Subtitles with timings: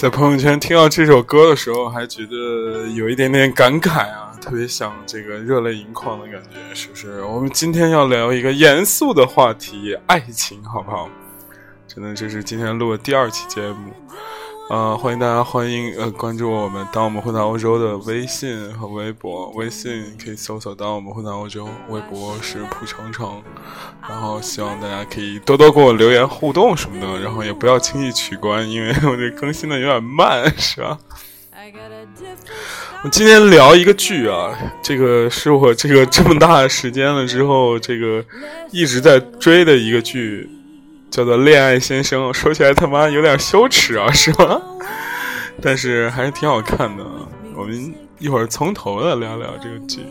[0.00, 7.22] 在朋友圈听到这首歌的时候，还觉得有一点点感慨啊，特别想这个热泪盈眶的感觉，是不是？
[7.22, 11.06] 我们今天要聊一个严肃的话题，爱情，好不好？
[11.86, 13.92] 真的，这是今天录的第二期节目。
[14.70, 19.50] 呃，欢迎大家欢迎呃关注我们，当我们混到欧洲的微信和微博。
[19.56, 23.42] 微信可以搜索“当我们混到欧洲”，微博是蒲程程。
[24.08, 30.96] 然后希望大家可以多多给我留言互动什么的，然后也不要轻易取关，因为 我这更新的有点慢，是吧？
[33.02, 38.24] 我今天聊一个剧啊，这个是我这个这么大时间了之后，这个
[38.70, 40.48] 一直在追的一个剧。
[41.10, 44.60] 叫做《恋爱先生》， 说起来他妈有点羞耻啊，是吗？
[45.60, 47.04] 但是还是挺好看的。
[47.54, 50.06] 我们一会儿从头的聊聊这个剧。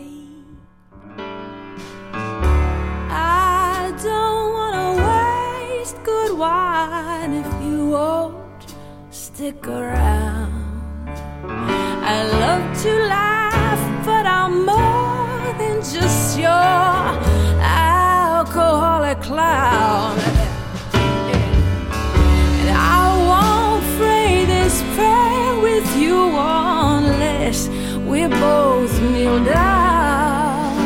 [28.20, 30.76] We both kneel down.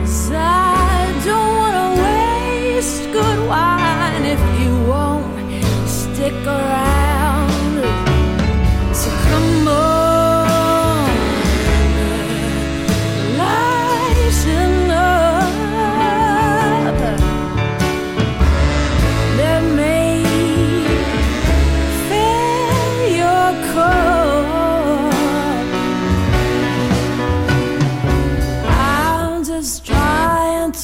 [0.00, 6.99] Cause I don't wanna waste good wine if you won't stick around.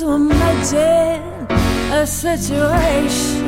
[0.06, 1.46] to imagine
[1.90, 3.46] a situation.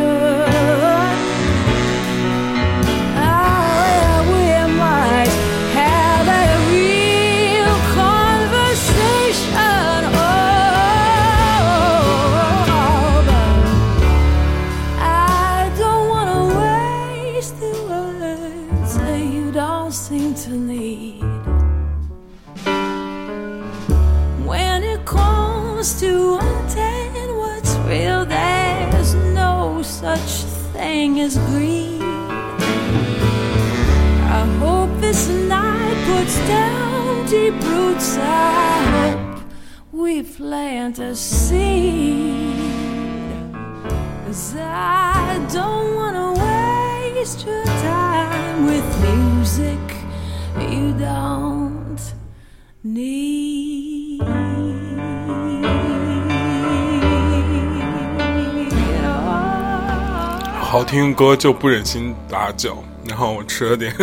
[60.59, 63.93] 好听歌就不忍心打搅，然后我吃了点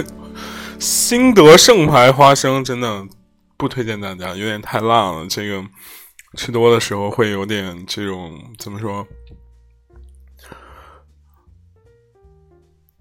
[1.07, 3.05] 新德盛牌花生，真的
[3.57, 5.27] 不推荐大家，有点太辣了。
[5.29, 5.63] 这个
[6.35, 9.05] 吃多的时候会有点这种怎么说？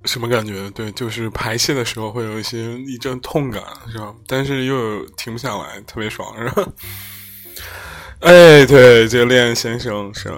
[0.05, 0.69] 什么感觉？
[0.73, 4.15] 对，就是排泄的时候会有一些一阵痛感，是吧？
[4.27, 6.63] 但是又停不下来，特别爽，是吧？
[8.21, 10.31] 哎，对，这个恋爱先生是。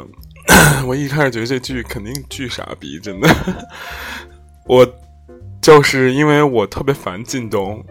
[0.87, 3.29] 我一开始觉得这剧肯定巨傻逼，真的。
[4.67, 4.87] 我
[5.67, 7.85] 就是因为我特别烦靳东，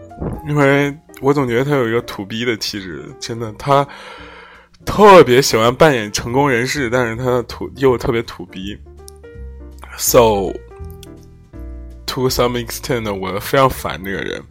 [0.48, 3.52] 因为我总觉得他有一个土逼的气质，真的。
[3.58, 3.86] 他
[4.86, 8.74] 特别喜欢扮演成功人士，但是他的土又特别土逼。
[9.98, 10.54] So
[12.06, 14.42] to some extent，我非常烦这个人。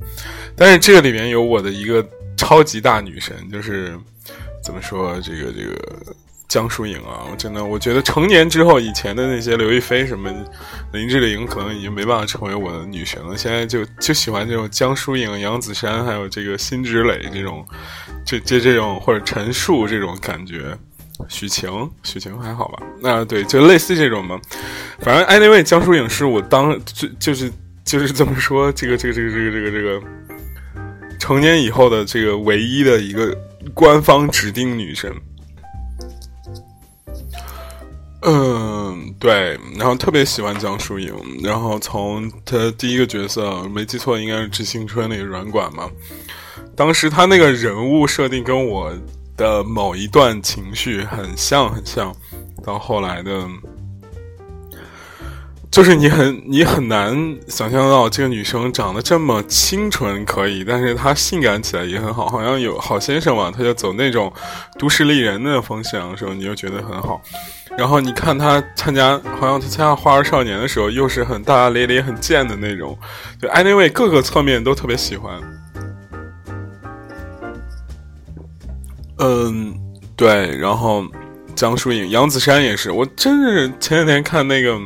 [0.56, 2.08] 但是这个里面有我的一个
[2.38, 3.98] 超级大女神，就是
[4.64, 6.16] 怎么说这个这个。
[6.48, 10.32] 江疏影啊，我真的，我觉得成年之后，以前的那些刘亦菲什么
[10.94, 13.36] 林志玲，可能已经没办法成为我的女神了。
[13.36, 17.66] 现在就就喜欢这种江疏影、杨子姗，还有这个辛芷蕾这种，
[18.26, 20.78] 这这这种或者陈数这种感觉。
[21.30, 22.84] 许晴，许晴还好吧？
[23.02, 24.40] 那对，就类似这种嘛。
[25.00, 27.52] 反正 anyway，江疏影是我当就就是
[27.86, 30.08] 就是怎么说，这个这个这个这个这个这个
[31.18, 33.34] 成年以后的这个唯一的一个
[33.74, 35.10] 官方指定女神。
[38.28, 41.14] 嗯，对，然后特别喜欢江疏影，
[41.44, 45.88] 然后从她第一个角色没记错，应该是《致青春》那个软管嘛。
[46.76, 48.92] 当时她那个人物设定跟我
[49.38, 52.14] 的某一段情绪很像，很像。
[52.66, 53.48] 到后来的，
[55.70, 64.34] 就是你很你很难想象到这个女生长得这么清纯可以，但是她性感起来也很好，好像有好先生嘛，他就走那种
[64.80, 67.22] 都市丽人的风向的，时候你就觉得很好。
[67.78, 72.98] 然后你看他参加，好像他参加《花儿少年》的时候，又是很大大咧咧、很贱的那种。
[73.40, 75.42] 就 anyway，各个侧面都特别喜欢。
[79.18, 79.78] 嗯，
[80.16, 81.06] 对，然后
[81.54, 82.92] 江疏影、杨子姗也是。
[82.92, 84.80] 我真是前两天看那个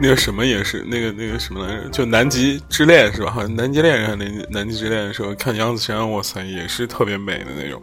[0.00, 3.32] 那个什么也是那个那个什么来着，就《南极之恋》是吧？
[3.32, 7.82] 好像《南极恋人》还是《南南极之恋》的时候，看杨子姗，哇塞，也是特别美的那种。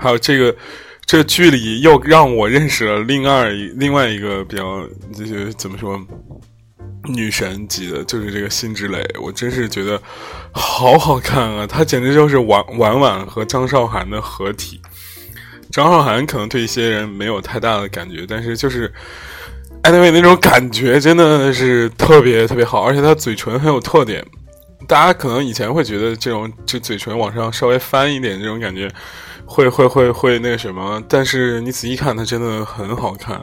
[0.00, 0.56] 还有这个。
[1.04, 6.00] 这剧里又让我认识了另外另外一个比较就是怎么说
[7.04, 9.04] 女神级的，就是这个辛芷蕾。
[9.20, 10.00] 我真是觉得
[10.52, 11.66] 好好看啊！
[11.66, 14.80] 她简直就是婉婉婉和张韶涵的合体。
[15.70, 18.92] 张韶涵可能对一些人没有太大的感觉，但是就是
[19.82, 24.24] 艾薇那种感觉真的是特别特别好，而且她嘴唇很有特点。
[24.86, 28.88] 大家可能以前会觉得这种就嘴唇往上稍微翻一点这种感觉。
[29.52, 33.40] 会会会会那个什么，但是你仔细看，他真的很好看。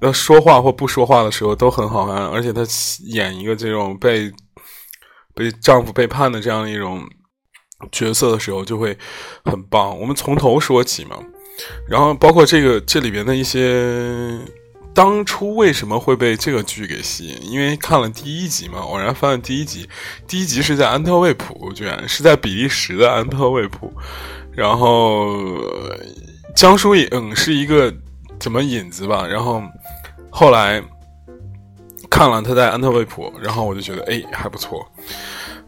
[0.00, 2.62] 那说话或不说话的时候都很好看，而且他
[3.06, 4.32] 演一个这种被
[5.34, 7.06] 被丈夫背叛的这样一种
[7.92, 8.96] 角色的时候就会
[9.44, 9.98] 很棒。
[10.00, 11.16] 我们从头说起嘛，
[11.88, 14.38] 然后包括这个这里边的一些
[14.94, 17.38] 当初为什么会被这个剧给吸引？
[17.42, 19.88] 因为看了第一集嘛，偶然发现第一集，
[20.26, 23.92] 第一集是在安特卫普，居然是在比利时的安特卫普。
[24.54, 25.58] 然后
[26.54, 27.92] 江疏影是一个
[28.38, 29.26] 怎么引子吧？
[29.26, 29.62] 然后
[30.30, 30.82] 后来
[32.10, 34.86] 看了他在安特卫普，然后我就觉得哎还不错。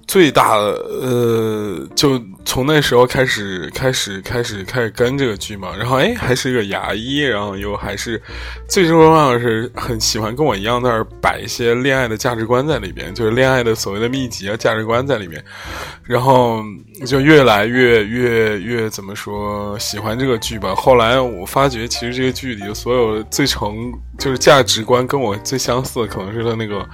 [0.06, 0.64] 最大的
[1.02, 5.74] 呃，就从那时候开始，开始，开始，开始跟这个剧嘛。
[5.76, 8.22] 然后哎，还是一个牙医，然后又还是
[8.68, 15.44] 最重要的是很喜欢跟我一样在那儿摆一些恋爱的价值观在里边，就是恋爱的所谓的秘籍啊价值观在里面。
[16.04, 16.62] 然后
[17.04, 20.72] 就越来越越越怎么说喜欢这个剧吧。
[20.76, 26.88] 后来我发觉，其实这个剧里所有最成就是价值观跟我最相似的，可能是他那个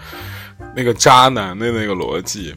[0.74, 2.54] 那个渣男的那个逻辑。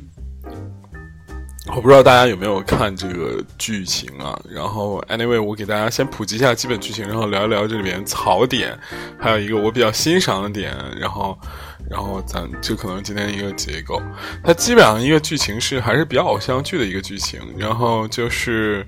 [1.74, 4.40] 我不知道大家有没有看这个剧情啊？
[4.50, 8.78] 然后，anyway，我给大家先普及一下基本剧情，然后聊一聊这里面槽点，
[9.20, 11.38] 还有一个我比较欣赏的点，然后，
[11.90, 14.02] 然后咱就可能今天一个结构。
[14.44, 18.86] 它基本上一个剧情是还是比较偶像剧的一个剧情，然后就是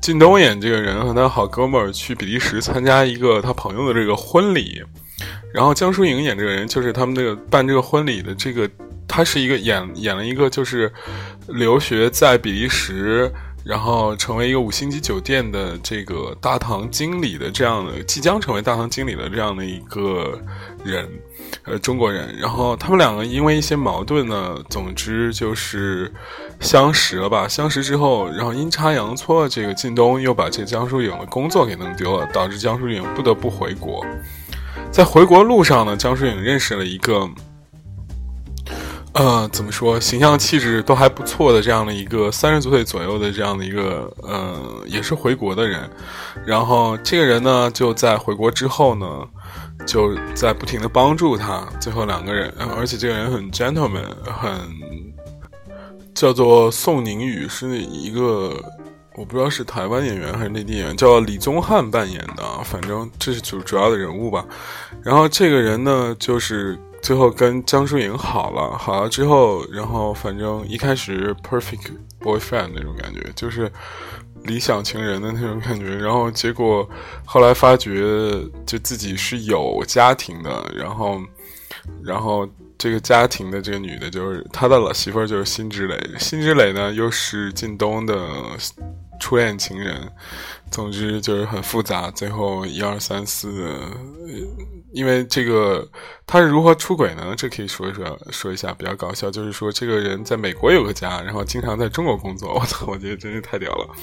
[0.00, 4.82] 靳东演这个人和他好哥们儿去比利时参加一个他朋友的这个婚礼，
[5.54, 8.68] 然后江疏影演这个人就是他们这个办这个婚礼的这个。
[9.18, 10.92] 他是一个演演了一个就是
[11.48, 13.28] 留学在比利时，
[13.64, 20.40] 然后成为一个五星级酒店的这个大堂经理的这样的即将成为大堂经理的这样的一个
[20.84, 21.04] 人，
[21.64, 22.32] 呃，中国人。
[22.38, 26.12] 然后他们两个因为一些矛盾呢，总之就是
[26.60, 27.48] 相识了吧。
[27.48, 34.06] 相识之后，然后阴差阳错，这个靳东又把这个江疏影的工作给弄丢了，导致江疏影不得不回国。
[34.92, 37.28] 在回国路上呢，江疏影认识了一个。
[39.14, 45.90] 呃，怎么说，形象气质都还不错的这样的一个三十多岁左右的这样的一个呃，也是回国的人，
[46.46, 49.06] 然后这个人呢，就在回国之后呢，
[49.84, 54.52] 就在不停的帮助他，最后两个人，而且这个人很 gentleman，很
[56.14, 58.54] 叫做宋宁宇，是一个
[59.16, 64.44] 我不知道是台湾演员还是内地演员，叫李宗翰扮演的，反正这是主主要的人物吧，
[65.02, 66.78] 然后这个人呢，就是。
[67.00, 71.90] 最后跟江疏影好了，好了之后，然后反正一开始 perfect
[72.20, 73.70] boyfriend 那种感觉，就是
[74.44, 75.96] 理想情人的那种感觉。
[75.96, 76.88] 然后结果
[77.24, 78.00] 后来发觉，
[78.66, 80.70] 就自己是有家庭的。
[80.76, 81.20] 然后，
[82.02, 85.98] 然后这个家庭的这个女的，就是他的老媳妇儿，就是辛芷蕾。
[86.18, 88.16] 辛芷蕾呢，又是靳东的
[89.18, 90.10] 初恋情人。
[90.70, 92.10] 总之就是很复杂。
[92.10, 93.78] 最后一二三四。
[94.92, 95.86] 因为这个
[96.26, 97.34] 他是如何出轨呢？
[97.36, 102.52] 这可以说一说，说一下比较搞笑，就是说这个人在美国有个家，然后经常在中国工作。
[102.58, 103.94] 我操，我觉得真是太屌了。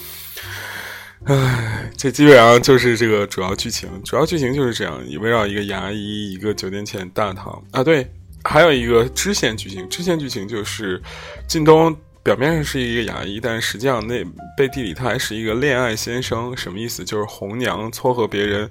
[1.26, 8.08] 唉，这基本上就是这个主要剧情，主要剧情就是这样，围绕一个牙医，一个酒店前大堂啊，对，
[8.44, 11.02] 还有一个支线剧情，支线剧情就是
[11.48, 11.96] 靳东
[12.26, 14.26] 表面上是一个牙医，但实际上那
[14.58, 17.06] 背地里他还是一个恋爱先生，什么意思？
[17.06, 18.68] 就是红娘撮合别人。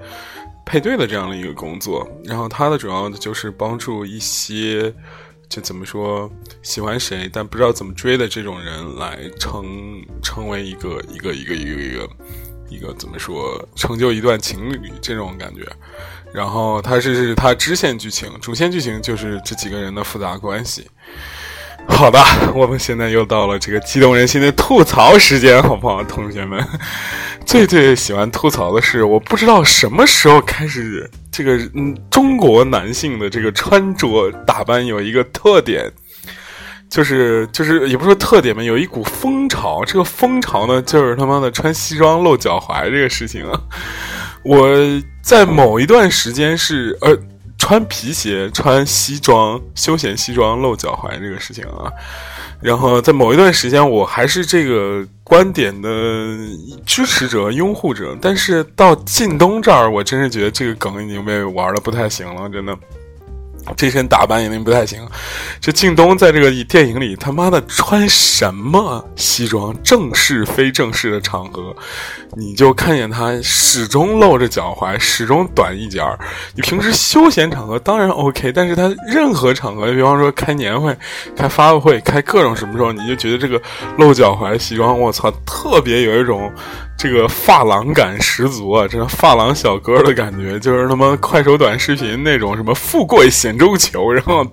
[0.67, 4.93] 配对的这样的一个工作，然后他的主要的就是帮助一些，
[5.47, 6.29] 就怎么说
[6.63, 12.11] 喜欢谁但不知道怎么追的这种人来成成为一个一个一个一个一个
[12.71, 15.61] 一个怎么说成就一段情侣这种感觉。
[16.33, 20.89] 然后他是他支线剧情，主线剧情就是这几个人的复杂关系。
[21.87, 22.19] 好的，
[22.55, 26.63] 我们现在又到了这个激动人心的吐槽时间，好不好，同学们？
[27.47, 35.91] 最最喜欢吐槽的是，我不知道什么时候开始，这个嗯，中国男性的这个穿着打扮有一个特点，
[36.91, 39.85] 就是就是也不说特点吧，有一股风潮。
[39.85, 43.61] 这个风潮呢，就是他妈的穿西装露脚踝这个事情啊。
[44.43, 44.69] 我
[45.23, 47.17] 在某一段时间是呃。
[47.65, 51.91] 穿皮鞋、穿西装、休闲西装露脚踝这个事情啊，
[52.61, 55.89] 然后在某一段时间，我还是这个观点的
[56.85, 62.79] 支持者、拥护者，但是到靳东这儿，我真是觉得这个梗已经被玩的不太行了，真的。
[63.77, 65.07] 这身打扮一定不太行。
[65.61, 69.75] 这靳东在这个电影里，他妈的穿什么西装？
[69.83, 71.75] 正式非正式的场合，
[72.37, 76.19] 你就看见他始终露着脚踝，始终短一截儿。
[76.55, 80.97] 你平时休闲场合当然 OK，但是他任何场合，比方说开年会、
[81.37, 83.61] 开发布会、开各种什么时候，你就觉得这个
[83.99, 86.53] 露脚踝西装，我操，特别有一种。
[86.97, 88.89] 这个发廊感十足啊！
[88.89, 94.45] 真的发廊小哥的感觉，就是他妈快手短视频那种什么富贵险中求，然后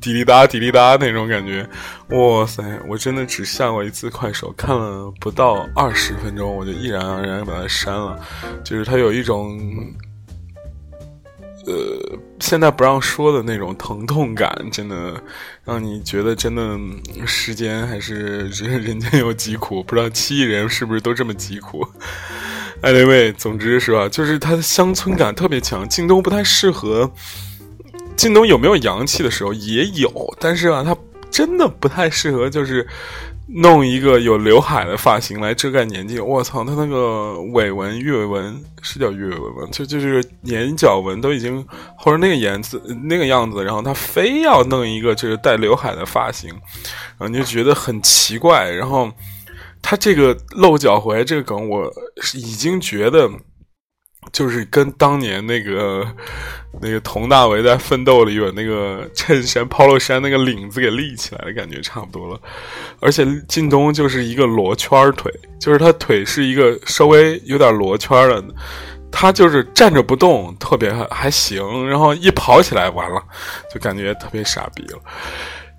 [0.00, 1.66] 滴滴答滴滴答那种感觉。
[2.10, 2.62] 哇塞！
[2.88, 8.18] 我真的只下过一次快手，看了不到二十分钟，我就毅然而然把它删了。
[8.64, 9.58] 就是它有一种。
[11.66, 15.22] 呃，现在不让说的那种疼痛感，真的
[15.64, 16.78] 让你觉得真的
[17.26, 21.86] 时间还是人人间有疾苦，不知道七亿人是不是都这么疾苦。
[22.82, 25.86] Anyway，总之是吧，就是它的乡村感特别强。
[25.88, 27.12] 靳东不太适合，
[28.16, 30.96] 靳东有没有洋气的时候也有，但是啊，他
[31.30, 32.86] 真的不太适合，就是。
[33.52, 39.68] 弄一个有刘海的发型来遮盖年纪，我操，他那个尾纹、鱼尾纹是叫鱼尾纹吗？
[39.72, 41.64] 就就是眼角纹都已经
[41.96, 48.70] 或者那个颜色、那个样子，然后他非要弄一个就是带刘海的发型，然后你就觉得很奇怪。
[48.70, 49.10] 然后
[49.82, 51.92] 他这个露脚踝这个梗，我
[52.34, 53.30] 已经觉得。
[54.32, 56.06] 就是跟当年那个
[56.80, 62.40] 那个佟大为在《奋斗》里有那个衬衫 polo 衫那个领子给立起来的感觉差不多了，
[63.00, 68.54] 而且靳东就是一个罗圈腿，就是他腿是一个稍微有点罗圈的，
[69.10, 73.20] 他就是站着不动特别还行，然后一跑起来完了
[73.72, 74.98] 就感觉特别傻逼了。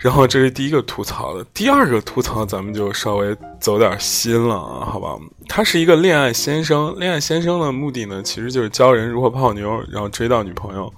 [0.01, 5.15] 然后这是第一个吐槽的，第二个吐槽咱们就稍微走点心了啊，好吧？
[5.47, 10.91] 他是一个恋爱先生，恋爱先生的目的呢，其实就是教人如何泡妞，然后追到女朋友。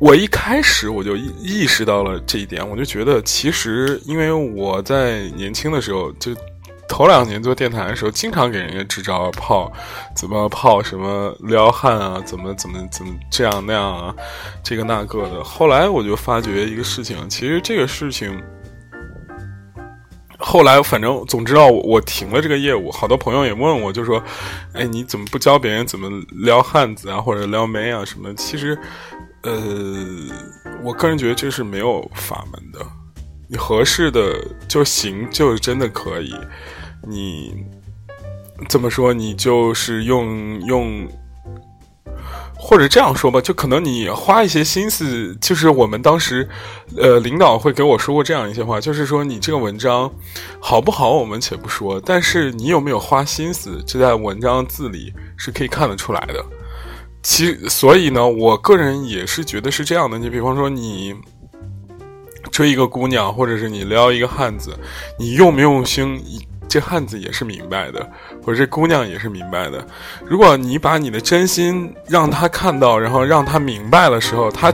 [0.00, 6.34] 我一开始我就意识到了这一点，我就觉得其实因为我在年轻的时候就。
[6.88, 9.70] 头两年做电台的时候，经常给人家支招泡，
[10.14, 14.14] 怎么泡什么撩汉啊，怎么怎么怎么这样那样啊，
[14.62, 15.44] 这个那个的。
[15.44, 18.40] 后来我就发觉一个事情，其实这个事情，
[20.38, 22.90] 后来反正总之道，我停了这个业务。
[22.90, 24.22] 好多朋友也问我，就说
[24.72, 28.78] ：“哎，你怎么不教别人怎么撩汉子啊，或者撩妹啊什么？”其实，
[29.42, 29.58] 呃，
[30.82, 32.78] 我个人觉得这是没有法门的。
[33.48, 34.36] 你合适的
[34.68, 36.34] 就行，就真的可以。
[37.08, 37.64] 你
[38.68, 39.12] 怎么说？
[39.12, 41.06] 你就是用用，
[42.56, 45.36] 或者这样说吧，就可能你花一些心思。
[45.40, 46.48] 就是我们当时，
[46.96, 50.10] 呃，领导会给我说过这样一些话，就是说你这个文章
[50.58, 56.44] 好不好，我们且不说，但是你有没有花心思，这在文章字里是可以看得出来的。
[57.22, 60.18] 其所以呢，我个人也是觉得是这样的。
[60.18, 61.14] 你比方说你。
[62.56, 64.74] 追一个姑娘，或者是你撩一个汉子，
[65.18, 66.18] 你用不用心，
[66.66, 68.00] 这汉子也是明白的，
[68.42, 69.86] 或者这姑娘也是明白的。
[70.24, 74.72] 如果你把你的真心让他看到，然后让他明白的时候，他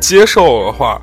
[0.00, 0.98] 接受的话，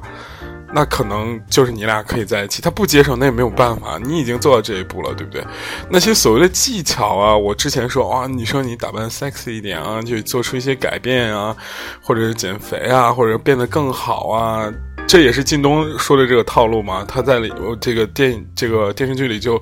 [0.74, 2.64] 那可能就是你俩可以在一起。
[2.64, 5.46] 他不接受，那也没有办法，你已经做到这一步了，对不对？
[5.88, 11.56] 那些所谓的技巧啊，我之前说啊，你说你打扮 sexy 一点啊，就做出一些改变啊，
[12.02, 14.74] 或者是减肥啊，或者变得更好啊。
[15.08, 17.06] 这也是靳东说的这个套路嘛？
[17.08, 19.60] 他在里这个电这个电视剧里就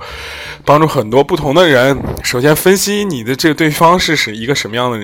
[0.65, 4.99] 帮助很多不同的人，首先分析你的这个对方是是一个什么样的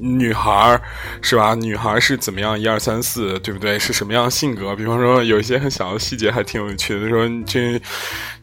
[0.00, 0.80] 女孩
[1.22, 1.54] 是吧？
[1.54, 2.60] 女孩是怎么样？
[2.60, 3.78] 一二三四，对不对？
[3.78, 4.74] 是什么样性格？
[4.74, 7.80] 比方说有一些很小的细节还挺有趣的，说这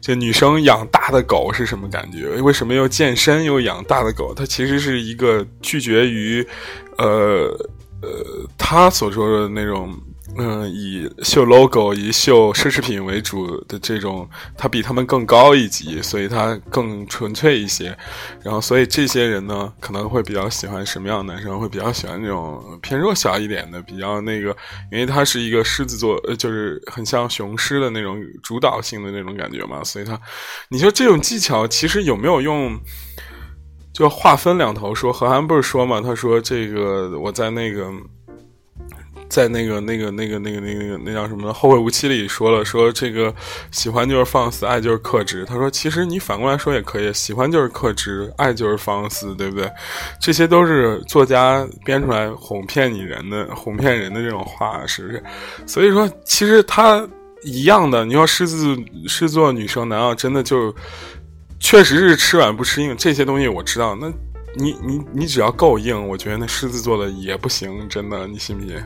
[0.00, 2.28] 这女生养大的狗是什么感觉？
[2.40, 4.32] 为什么又健身又养大的狗？
[4.34, 6.46] 它其实是一个拒绝于
[6.96, 7.54] 呃
[8.00, 8.08] 呃
[8.56, 9.94] 他所说的那种。
[10.38, 17.96] 嗯，以秀 logo、以秀奢侈品为主的这种，它比他们更高一级，所以它更纯粹一些。
[18.42, 21.60] 然后，所以这些人呢，可能会比较喜欢什么样的男生？
[21.60, 24.56] 会比较喜欢那种偏弱小一点的，比较那个，
[24.90, 29.84] 因为他是一个狮子座，就是很像雄狮的那种主导性的那种感觉嘛。
[29.84, 30.18] 所以他，
[30.70, 32.80] 你说这种技巧其实有没有用？
[33.92, 35.12] 就话分两头说。
[35.12, 36.00] 何涵不是说嘛？
[36.00, 37.92] 他说这个我在那个。
[39.32, 43.34] 在那个、那个、那个、那个、那个、那叫什么《后会无期》里说了，说这个
[43.70, 45.42] 喜欢就是放肆，爱就是克制。
[45.46, 49.66] 他说，其实你反过来说也可以，喜欢就是克制，爱就是放肆，对不对？
[50.20, 55.24] 这些都是作家编出来哄骗你人的、哄骗人的这种话，是不是？
[55.66, 57.08] 所以说，其实他
[57.42, 58.04] 一样的。
[58.04, 58.76] 你说狮子
[59.08, 60.70] 狮子座女生，难道真的就
[61.58, 62.94] 确实是吃软不吃硬？
[62.98, 64.12] 这些东西我知道，那。
[64.54, 68.76] 你你你只要够硬，我觉得那狮子座的也不行，真的，你信不信？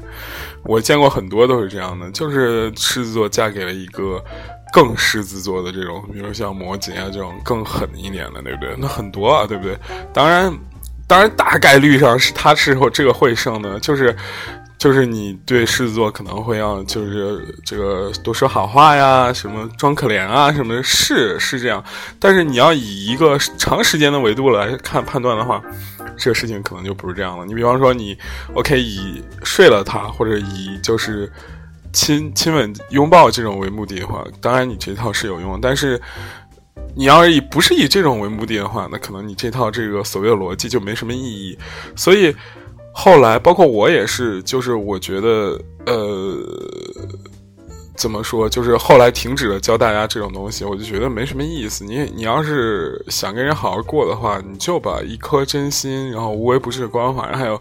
[0.63, 4.23] 我见过很多都是这样的，就是狮子座嫁给了一个
[4.73, 8.75] 更狮子座的这种，比如像摩羯啊这种更狠一点的，对不对？
[8.79, 9.79] 那很多啊，对不对？
[10.13, 10.53] 当然，
[11.07, 14.15] 当然大概率上是他是这个会胜的，就是。
[14.79, 21.83] 就是你对狮子座可能会要就是这个多说好话呀，什么装可怜啊，什么是是这样，
[22.21, 25.63] 但是你要以一个长时间的维度来看判断的话，
[26.19, 27.47] 这个事情可能就不是这样了。
[27.47, 28.17] 你比方说你
[28.53, 31.33] ，OK，以睡了他或者以就是
[31.91, 35.99] 亲亲吻拥抱这种为目的的话，当然你这套是有用，但是
[36.95, 41.59] 你要是以不是以这种为目的的话，那可能你这套这个所谓的逻辑就没什么意义，
[41.97, 42.37] 所以。
[42.99, 46.43] 后来，包括我也是，就是我觉得，呃，
[47.95, 51.85] 怎么说，就是后来停止了教大家这种东西，我就觉得没什么意思。
[51.85, 57.61] 你你要是想跟人好好过的话，你就把一颗真心，然后无微不至的关怀，还有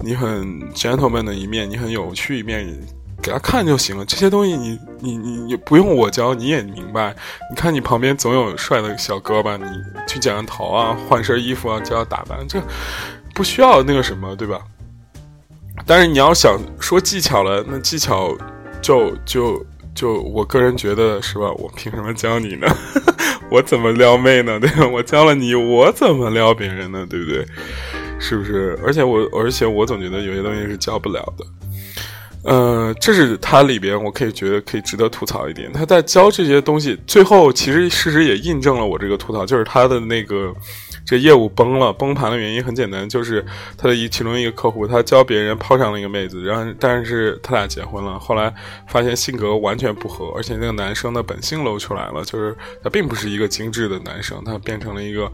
[0.00, 2.66] 你很 gentleman 的一面，你很有趣一面，
[3.22, 4.04] 给他看就行了。
[4.04, 7.14] 这些东西，你你你你不用我教，你也明白。
[7.48, 9.64] 你看你旁边总有帅的小哥吧，你
[10.08, 12.60] 去剪个头啊，换身衣服啊，教他打扮，这
[13.32, 14.60] 不需要那个什么，对吧？
[15.86, 18.36] 但是你要想说技巧了，那技巧
[18.80, 19.64] 就就
[19.94, 21.50] 就我个人觉得是吧？
[21.52, 22.66] 我凭什么教你呢？
[23.50, 24.58] 我怎么撩妹呢？
[24.58, 24.86] 对吧？
[24.86, 27.06] 我教了你，我怎么撩别人呢？
[27.10, 27.44] 对不对？
[28.18, 28.78] 是不是？
[28.84, 31.44] 而且我而且我总觉得有些东西是教不了的。
[32.44, 35.72] 呃，这是他里边我可以觉得可以值得吐槽一点。
[35.72, 40.54] 他在教这些东西，最后其实事实也印证了我这个吐槽，就是他的那个。
[41.04, 43.44] 这业务崩了，崩盘的原因很简单，就是
[43.76, 48.54] 他的一其中一个客户，他教别人泡上了一个妹子，然后但是他俩结婚了，后来
[48.86, 55.30] 发现性格完全不合，而且那个男生的本性露出来了，就是他并不是一个精致的男生，他变成了一个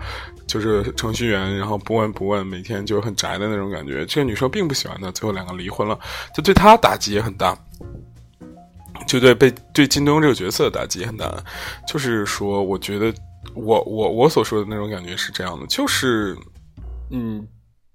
[0.46, 4.06] 就是程序员，然后不闻不问，每天就很宅的那种感觉。
[4.06, 5.98] 这个女生并不喜欢他，最后两个离婚了，
[6.34, 7.56] 这对他打击也很大，
[9.06, 11.30] 就对被对金东这个角色打击也很大，
[11.86, 13.12] 就是说，我觉得。
[13.54, 16.36] 我我我所说的那种感觉是这样的，就是，
[17.10, 17.46] 嗯，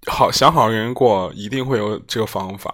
[0.08, 2.72] 好想好好跟人过，一定会有这个方法；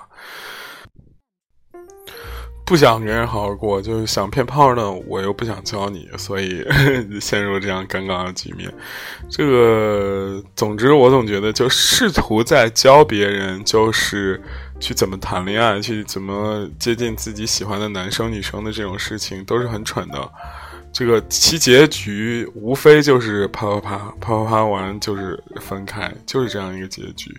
[2.65, 6.63] 不想跟人好好过，就是想骗炮呢，我又不想教你，所以
[7.20, 8.72] 陷入这样尴尬的局面。
[9.30, 14.42] 这个，总之，我总觉得，就试图在教别人，就是
[14.80, 20.32] 去怎么谈恋爱，去怎么接近自己喜欢的男生女生的这种事情，都是很蠢的。
[20.91, 27.34] 这个其结局无非就是啪啪啪啪啪啪完就是分开，就是这样一个结局。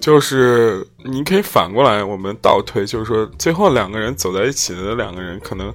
[0.00, 5.72] 就是你可以反过来，我们倒推，就是说最后两个人走在一起的两个人，可能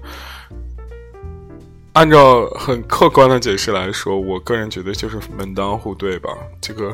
[1.93, 6.29] 按照很客观的解释来说，我个人觉得就是门当户对吧。
[6.61, 6.93] 这个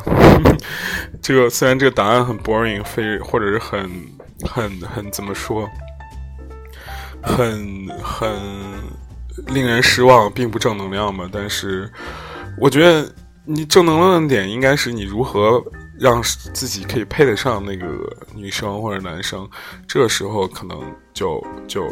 [1.22, 3.90] 这个虽然这个答案很 boring，非或者是很
[4.44, 5.68] 很很怎么说，
[7.24, 8.32] 很很。
[9.48, 11.30] 令人失望，并不正能量嘛。
[11.32, 11.90] 但是，
[12.58, 13.08] 我觉得
[13.44, 15.64] 你正能量的点应该是你如何
[16.00, 17.86] 让自己可以配得上那个
[18.34, 19.48] 女生或者男生。
[19.88, 20.82] 这时候可能
[21.14, 21.88] 就就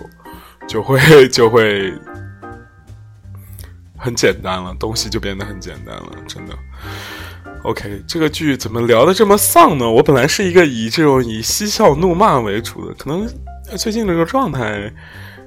[0.68, 1.94] 就会就会
[3.98, 6.12] 很简单了，东西就变得很简单了。
[6.28, 6.54] 真的
[7.64, 9.90] ，OK，这个剧怎么聊的这么丧呢？
[9.90, 13.28] 我本来是一个以这种以嬉笑怒骂为主的，可能
[13.78, 14.92] 最近这个状态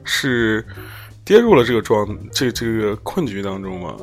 [0.04, 0.64] 是。
[1.26, 3.96] 跌入了这个状这这个困局当中嘛，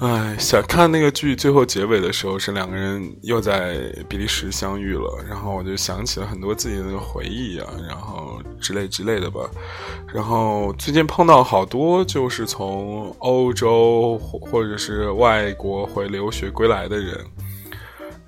[0.00, 9.40] 哎，想看那个剧最后结尾的时候是两个人又在比利时相遇了，然后我就想起了很多自己的那个回忆啊，然后之类之类的吧。
[10.10, 17.22] 然后最近碰到好多就是从欧洲或者是外国回留学归来的人，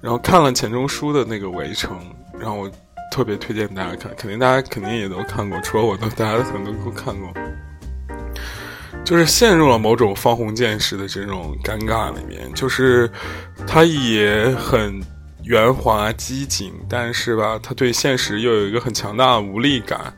[0.03, 1.99] 然后看了钱钟书的那个《围城》，
[2.39, 2.71] 然后我
[3.13, 7.31] 特别推荐大家看，肯定大家肯定也都看过，除了我都大家可能都看过。
[9.05, 13.11] 就是陷入了某种方鸿渐式的这种尴尬里面，就是
[13.67, 15.03] 他也很
[15.43, 20.15] 圆滑机警，但是吧，他对现实又有一个很强大的无力感。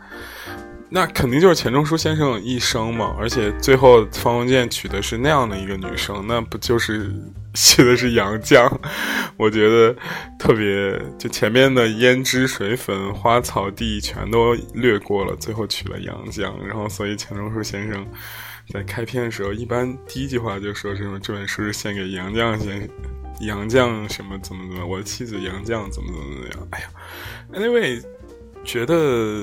[0.91, 7.11] 那肯定就是钱钟书先生一生嘛，而且最后方鸿渐娶的是那样的一个女生，那不就是
[7.57, 8.69] 写的是杨绛，
[9.37, 9.95] 我觉得
[10.37, 18.05] 特别，就前面的胭脂水粉花草地全都略过了，最后取了杨绛，然后所以钱钟书先生
[18.71, 22.89] 在开篇的时候，一般第一句话就说什么这本书是献给杨绛先生，
[23.41, 26.89] 杨绛什么怎么怎么，我的妻子杨绛怎么怎么怎么样，哎呀
[27.53, 28.03] ，anyway，
[28.65, 29.39] 觉得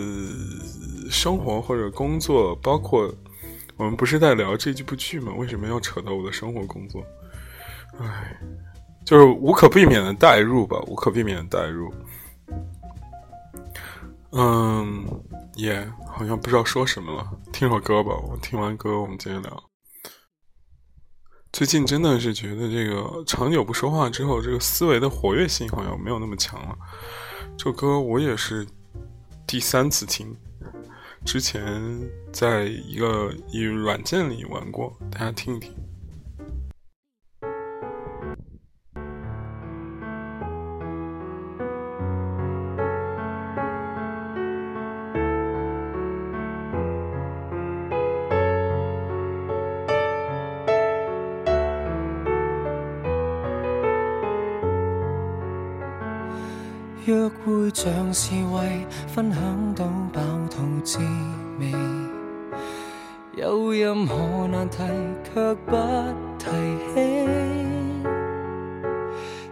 [1.09, 3.13] 生活或者工作，包括
[3.77, 5.31] 我们不是在聊这部剧吗？
[5.37, 7.01] 为什么要扯到我的生活工作？
[7.99, 8.37] 唉，
[9.05, 11.93] 就是无可避免的代入吧，无可避免的代入。
[14.31, 15.05] 嗯，
[15.55, 18.11] 也好像不知道说什么了，听首歌吧。
[18.27, 19.63] 我听完歌，我们接着聊。
[21.51, 26.73] 最近真的是觉得这个长久不说话之后，这个思维的活跃性好像没有那么强了。
[27.57, 28.65] 这歌我也是
[29.45, 30.33] 第三次听，
[31.25, 31.81] 之前
[32.31, 35.73] 在一个一软件里玩过，大家听一听。
[57.73, 60.99] 像是为分享到饱肚滋
[61.59, 61.71] 味，
[63.35, 64.77] 有任何难题
[65.23, 65.75] 却不
[66.37, 66.49] 提
[66.93, 67.27] 起。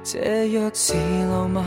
[0.03, 0.95] 这若是
[1.29, 1.63] 浪漫，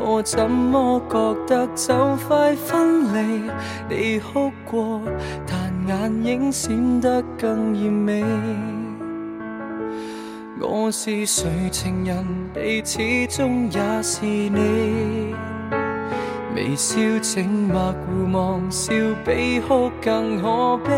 [0.00, 3.50] 我怎么觉得就快分离？
[3.88, 5.00] 你哭过，
[5.46, 8.24] 但眼影闪得更艳美。
[10.60, 15.34] 我是谁情人，你始终也是你。
[16.54, 18.92] 微笑静默互望，笑
[19.24, 20.92] 比哭更可悲。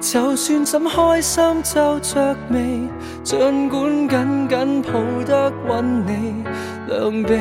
[0.00, 2.88] 就算怎开心皱着眉，
[3.22, 4.92] 尽管紧紧抱
[5.24, 6.44] 得稳你，
[6.88, 7.36] 两臂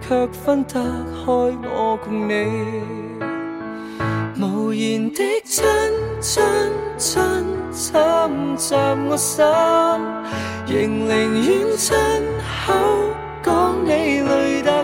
[0.00, 2.82] 却分得开我共你。
[4.40, 5.64] 无言的亲
[6.20, 6.42] 亲
[6.96, 7.48] 亲。
[7.70, 8.74] 侵袭
[9.08, 9.44] 我心，
[10.66, 11.08] 仍宁
[11.46, 11.96] 愿亲
[12.66, 12.74] 口
[13.40, 14.77] 讲你累得。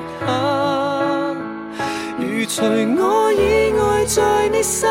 [2.54, 4.88] 除我以外在你心，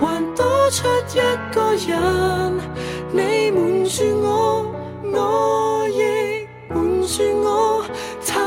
[0.00, 1.20] 还多出一
[1.54, 2.58] 个人，
[3.12, 4.74] 你瞒住我，
[5.12, 7.84] 我亦瞒住我，
[8.24, 8.38] 太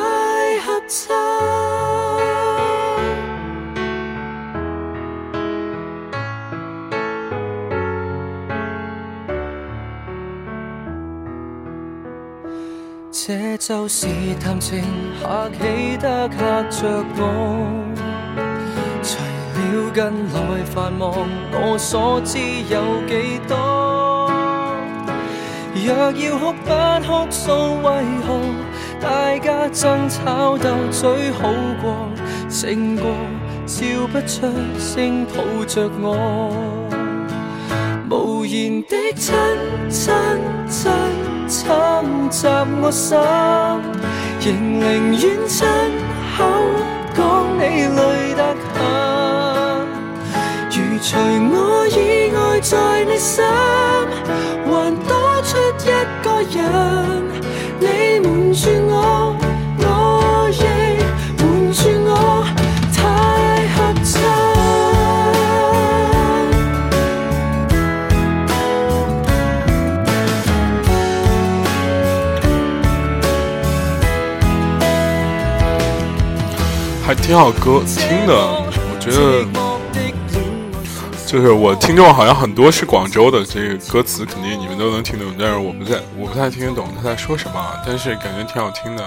[0.62, 1.42] 合衬。
[13.25, 14.05] 这就是
[14.38, 14.83] 谈情
[15.21, 17.21] 客气得吓着我，
[19.01, 19.15] 除
[19.53, 21.13] 了近来繁忙，
[21.53, 24.29] 我所知有几多？
[25.73, 26.67] 若要哭不
[27.07, 28.27] 哭诉，为何
[28.99, 31.49] 大家争吵斗嘴好
[31.81, 32.09] 过，
[32.49, 33.09] 胜过
[33.65, 36.51] 笑不出声抱着我，
[38.53, 39.33] 无言的亲
[39.89, 40.13] 亲
[40.69, 40.91] 亲。
[41.47, 41.65] 侵
[42.31, 42.47] 袭
[42.81, 43.17] 我心，
[44.39, 45.67] 仍宁愿亲
[46.37, 46.39] 口
[47.15, 47.19] 讲
[47.57, 48.41] 你累得
[48.73, 48.77] 很。
[50.69, 51.17] 如除
[51.51, 51.55] 我
[51.89, 53.43] 以外在你心，
[54.65, 54.71] 还
[55.07, 55.11] 多
[55.43, 55.89] 出一
[56.23, 56.61] 个人，
[57.79, 57.85] 你
[58.19, 59.33] 瞒住，我
[77.13, 79.45] 还挺好歌听的，我觉得
[81.28, 89.04] 就是我听众好像很多是广州的，这个歌词肯定你们都能听懂，但是我不太我不太听得懂他在说什么，但是感觉挺好听的。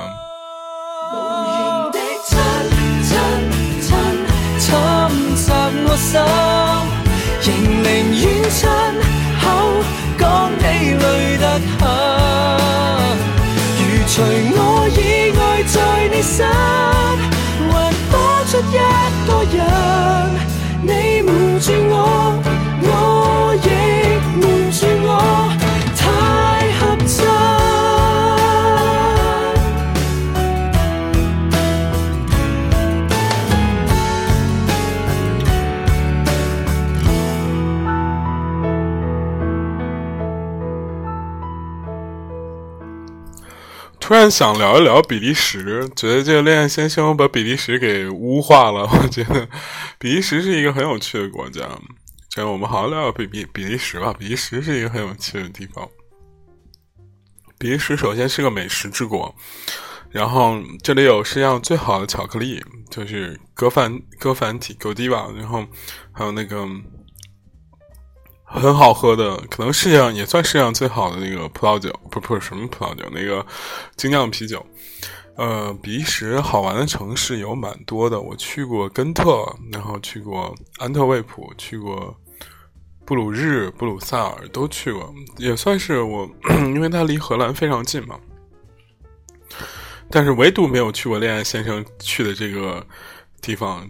[18.58, 18.72] 一
[19.28, 19.58] 个人，
[20.82, 21.94] 你瞒住，我
[44.06, 48.82] 突然想聊一聊比利时，觉得这个恋爱先生把比利时给污化了。
[49.02, 49.48] 我觉得
[49.98, 51.68] 比利时是一个很有趣的国家，
[52.30, 54.14] 这样我们好好聊聊比比比利时吧。
[54.16, 55.88] 比利时是一个很有趣的地方。
[57.58, 59.34] 比利时首先是个美食之国，
[60.12, 65.66] 然后这里有世界上最好的巧克力，就是格凡格凡体格迪瓦然后
[66.12, 66.64] 还有那个
[68.48, 73.44] 很好喝的，可能世界上也算世界上最好的那个葡萄酒，不不是什么葡萄酒，那个
[73.96, 74.64] 精酿啤酒。
[75.34, 82.16] 呃，比利时好玩的城市有蛮多的，我去过根特，然后去过安特卫普，去过
[83.04, 86.26] 布鲁日、布鲁塞尔都去过，也算是我，
[86.74, 88.18] 因为它离荷兰非常近嘛。
[90.08, 92.86] 但是唯独没有去过恋爱先生去的这个
[93.42, 93.86] 地方。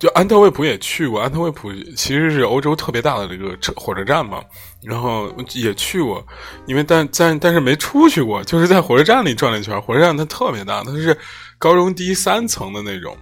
[0.00, 4.42] 就安特卫普也去过，安特卫普其实是欧洲特别大的这个车火车站嘛，
[4.82, 6.24] 然后也去过，
[6.66, 9.80] 因为但但但是没出去过，就是在火车站里转了一圈。
[9.80, 11.16] 火车站它特别大，它是
[11.58, 13.16] 高中低三层的那种，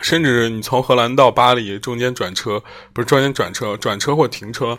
[0.00, 2.62] 甚至你从荷兰到巴黎中间转车，
[2.94, 4.78] 不是中间转车，转车或停车，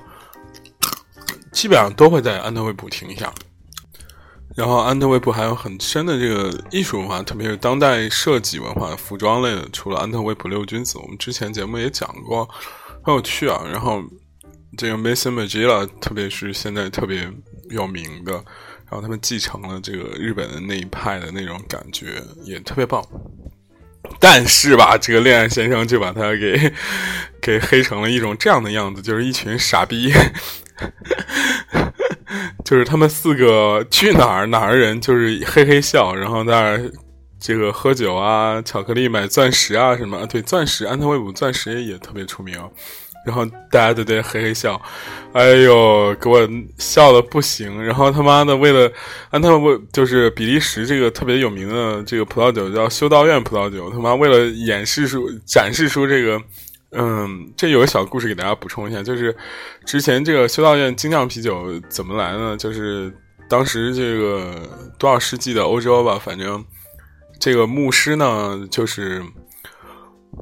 [1.51, 3.31] 基本上都会在安特卫普停一下。
[4.61, 9.67] 然后安特卫普还有很深的这个艺术文化，特别是当代设计文化、服装类的。
[9.73, 12.47] 除了安特卫普六君子，我们之前节目也讲过，
[13.03, 13.59] 很有趣啊。
[13.71, 14.03] 然后
[14.77, 17.27] 这个 Maison Margiela，特别是现在特别
[17.71, 23.03] 有名的，然后他们继承了这个日本的那一派的那种感觉，也特别棒。
[24.19, 26.71] 但是吧，这个恋爱先生就把他给
[27.41, 30.13] 给黑成了一种这样的样子，就是一群傻逼。
[32.63, 36.91] 就是他们四个去哪儿哪儿人，就是嘿嘿笑，然后在那儿
[37.39, 40.25] 这个喝酒啊，巧克力买钻石啊什么？
[40.27, 42.57] 对，钻石，安特卫普钻石也特别出名。
[43.23, 44.81] 然后大家都在嘿嘿笑，
[45.33, 46.39] 哎呦，给我
[46.77, 47.83] 笑的不行。
[47.83, 48.91] 然后他妈的，为了
[49.29, 56.41] 安特卫就是比利时这个特别有名的这个葡萄酒叫修道院葡萄酒，他妈为了演示出展示出这个。
[56.93, 59.35] 嗯，这有个小故事给大家补充一下，就是
[59.85, 62.57] 之前这个修道院精酿啤酒怎么来呢？
[62.57, 63.13] 就是
[63.49, 66.63] 当时这个多少世纪的欧洲吧，反正
[67.39, 69.23] 这个牧师呢，就是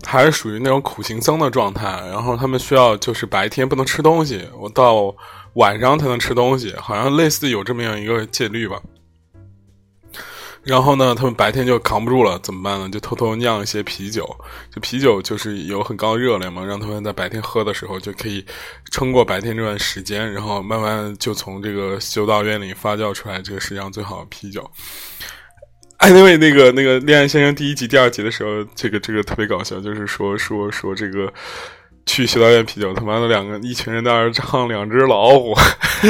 [0.03, 5.15] 还是属于那种苦行僧的状态，然后他们需要就是白天不能吃东西，我到
[5.53, 8.81] 晚上才能吃东西，好像类似有这么样一个戒律吧。
[10.63, 12.89] 然后呢，他们白天就扛不住了，怎么办呢？
[12.89, 14.27] 就偷偷酿一些啤酒。
[14.69, 18.45] 就啤酒就是有很高热量嘛，让他们在白天喝的时候就可以
[18.91, 24.69] 撑过白天这段时间，然后慢慢就从这个修道院里发酵出来这个世界上最好的啤酒。
[25.97, 31.33] 哎，那位那个那个恋爱先生第一集、第二集的时候，这个这个特别搞笑，就是说说说这个
[32.05, 35.55] 去修道院啤酒，他妈的两个一群人在那儿唱两只老虎，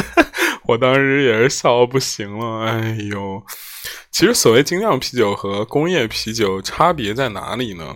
[0.67, 3.41] 我当时也是笑不行了，哎呦。
[4.11, 7.95] 其实，所谓精酿啤酒和工业啤酒差别在哪里呢？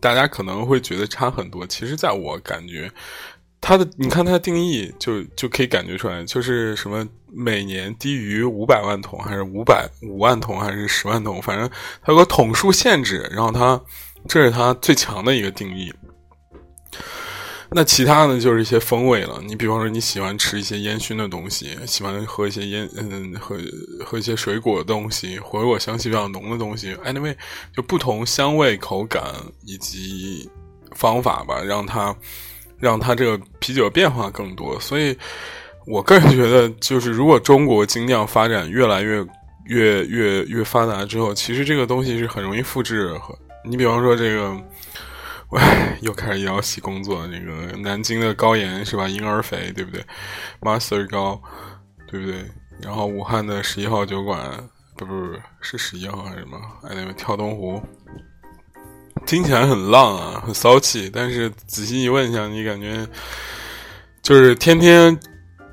[0.00, 1.66] 大家可能会觉得差很多。
[1.66, 2.90] 其实，在我感觉，
[3.60, 11.68] 它的你看它的定义就就可以感觉出来，就是什么每年低于五百万桶，还是五百五万桶，还是十万桶，反正
[12.02, 13.28] 它有个桶数限制。
[13.30, 13.80] 然后它
[14.26, 15.92] 这是它最强的一个定义。
[17.72, 19.40] 那其他的就是一些风味了。
[19.46, 23.56] 你比方说你喜欢吃一些烟熏的东西，喜欢喝一些烟，嗯，喝
[24.04, 26.94] 喝一些水果的东西，水果香气比较浓的东西。
[27.04, 27.36] Anyway，
[27.72, 29.22] 就不同香味、口感
[29.64, 30.50] 以及
[30.96, 32.14] 方法吧，让它
[32.76, 34.78] 让它这个啤酒变化更多。
[34.80, 35.16] 所以，
[35.86, 39.24] 我个人觉得，就是如果中国精酿发展越来越
[39.66, 43.32] 越越越发达之后，其实这个东西是很容易复制和。
[43.64, 44.60] 你比方说这个。
[45.50, 45.60] 喂，
[46.02, 47.26] 又开始要洗工作。
[47.26, 49.08] 那个南京的高盐是吧？
[49.08, 50.04] 婴儿肥对不对
[50.60, 51.40] ？Master 高
[52.06, 52.44] 对不对？
[52.82, 54.40] 然后武汉的十一号酒馆，
[54.96, 56.58] 不不不，是十一号还是什么？
[56.84, 57.82] 哎，那个跳东湖，
[59.26, 61.10] 听起来很浪啊，很骚气。
[61.12, 63.06] 但是仔细一问一下，你感觉
[64.22, 65.18] 就是天天。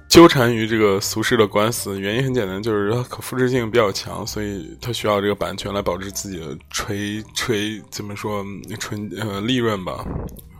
[0.10, 8.44] 纠缠于这个俗世的官司，原因很简单，就是它可复制性比较强，所以它需要这个版权来保持自己的垂垂怎么说
[8.80, 10.06] 纯呃利润吧，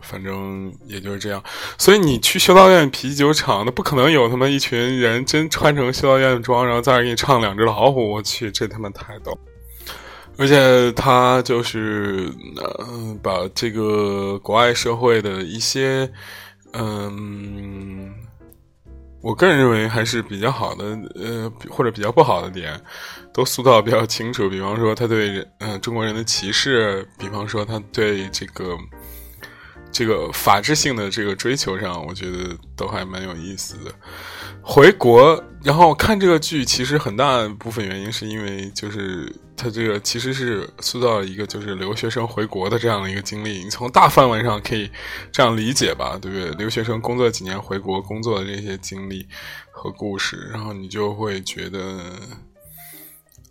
[0.02, 1.42] 反正也就是这样。
[1.78, 9.36] 所以你去修道院啤酒厂，那不可能有他妈一群人真穿成修道院的装，然后在那给你唱两只老虎，我去，这他妈太逗。
[10.36, 16.08] 而且他就是呃把这个国外社会的一些
[16.74, 18.12] 嗯。
[19.20, 20.84] 我个人认为还是比较好的，
[21.16, 22.80] 呃，或者比较不好的点，
[23.32, 24.48] 都塑造比较清楚。
[24.48, 28.76] 比方说，他对呃中国人的歧视；比方说，他对这个
[29.90, 33.90] 这个法治性的这个追求上，我觉得都还蛮有意思的。
[34.62, 43.64] 回国，然后看这个剧，其实很大部分原因是因为，就是他这个其实是塑造了一个就是留学生回国的这样的一个经历。
[43.64, 44.90] 你从大范围上可以
[45.32, 46.50] 这样理解吧，对不对？
[46.52, 49.26] 留学生工作几年回国工作的这些经历
[49.70, 51.98] 和故事，然后你就会觉得。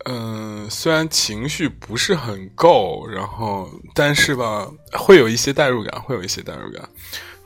[0.04, 6.88] 嗯，虽然情绪不是很够，然后但是吧，会有一些代入感，会有一些代入感。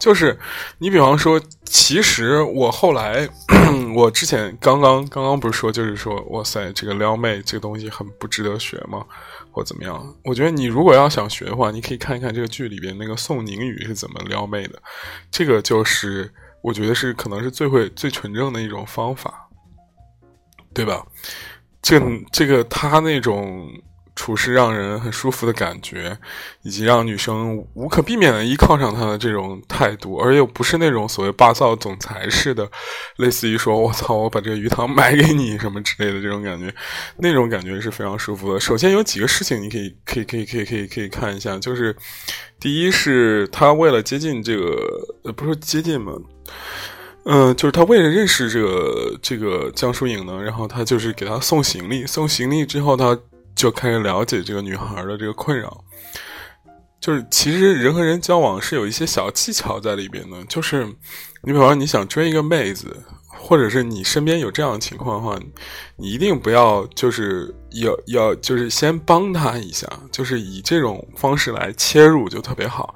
[0.02, 0.36] 就是
[0.78, 3.28] 你比方说，其实我后来，
[3.94, 9.06] 我之前刚刚刚刚不是说，就是说，哇塞，这个撩妹这个东西很不值得学吗？
[9.52, 10.04] 或怎么样？
[10.24, 14.82] 我觉得你如果要想学的话，你可以看一看这个剧里边那个宋宁宇是怎么撩妹的。
[15.30, 16.28] 这个就是
[16.62, 19.48] 我觉得是可能是最会最纯正的一种方法，
[20.74, 21.06] 对吧？
[21.80, 23.70] 这个这个他那种
[24.14, 26.16] 处事让人很舒服的感觉，
[26.62, 32.68] 以及让女生无可避免的依靠上他的这种态度，而又不是那种所谓霸道总裁式的，
[33.16, 36.72] 类似于说“我操，我把这个鱼塘买给你”什么之类的这种感觉，
[37.18, 38.60] 那种感觉是非常舒服的。
[38.60, 41.96] 首先有几个事情你可以可以可以可以可以可以看一下，就是
[42.60, 44.76] 第一是他为了接近这个，
[45.24, 46.12] 呃，不是接近嘛。
[47.24, 53.16] 嗯，就是他为了认识这个这个江疏影呢，然后他就是给他送行李，送行李之后，他
[53.54, 55.84] 就开始了解这个女孩的这个困扰。
[57.00, 60.84] 就是其实人和人交往是有一些小技巧在里边的，就是
[61.42, 63.02] 你比方说你想追一个妹子。
[63.44, 65.36] 或者是你身边有这样的情况的话，
[65.96, 72.94] 你一定不要就是要要就是先帮他一下，就是以这种方式来切入就特别好。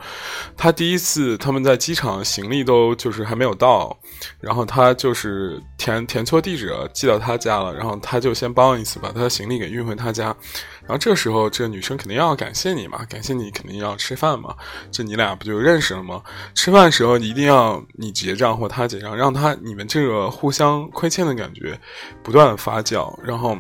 [0.57, 3.97] 他第一次他们在机场行李都就是还没有到，
[4.41, 10.35] 然后他就是填填错地址，寄到他家了，然后他就先帮一次，把他的行李给运回他家。
[10.83, 14.55] 然后这时候，这女生肯定要感谢你嘛，感谢你肯定要吃饭嘛，
[14.93, 16.23] 这你俩不就认识了吗？
[16.55, 21.77] 吃饭的时候一定要你结账或他结账，让他你们这个互相亏欠的感觉
[22.23, 23.13] 不断发酵。
[23.25, 23.59] 然后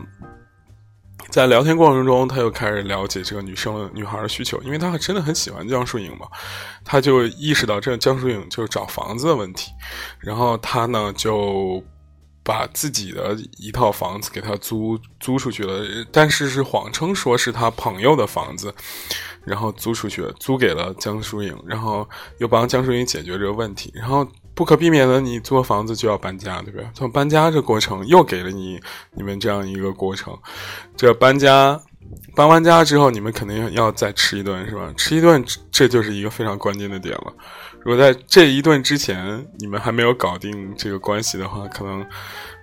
[1.31, 6.27] 在聊天过程中，他又开始了解这个女生女孩的需求，因为他真的很喜欢江疏影嘛，
[6.85, 9.73] 他就意识到这江疏影就是找房子的问题，
[10.21, 11.83] 然后他呢就。
[12.49, 18.73] 把自己的一套房子给他租租出去了，但是是谎称说是他朋友的房子，
[19.43, 22.09] 然后租出去，租给了江疏影，然后
[22.39, 24.25] 又帮江疏影解决这个问题，然后
[24.57, 26.89] 不可避免的，你租房子就要搬家，对不对？
[26.95, 28.81] 从搬家这过程又给了你
[29.13, 30.37] 你们这样一个过程，
[30.97, 31.79] 这搬家
[32.35, 34.91] 搬完家之后，你们肯定要再吃一顿，是吧？
[34.97, 37.35] 吃一顿，这就是一个非常关键的点了。
[37.83, 42.05] 如果在这一顿之前你们还没有搞定这个关系的话，可能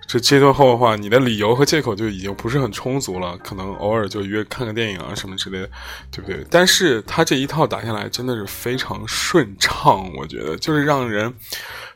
[0.06, 3.36] 这这顿后的话，你的理由和借口就已经不是很充足了。
[3.38, 5.70] 可能偶尔就约看个电影啊什么之类的，
[6.10, 6.44] 对不对？
[6.50, 11.32] 但是他这一套打下来真的是非常顺畅，我觉得就是让人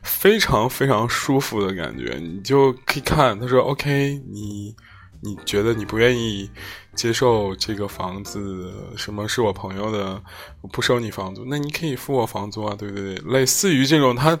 [0.03, 2.17] 非常非常舒服的感觉。
[2.19, 4.75] 你就可以看他说：“OK，你。”
[5.21, 6.49] 你觉得你不愿意
[6.95, 8.71] 接受这个房子？
[8.95, 10.13] 什么是我朋友的？
[10.61, 13.15] 我不收你房租，那你可以付我房租啊，对不对？
[13.25, 14.39] 类似于这种，他